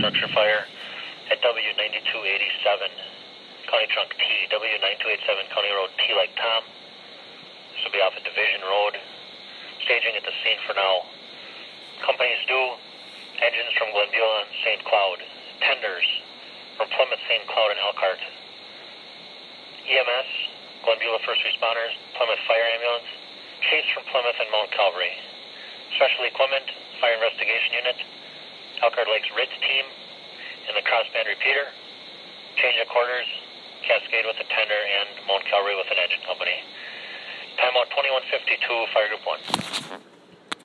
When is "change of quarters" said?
32.56-33.28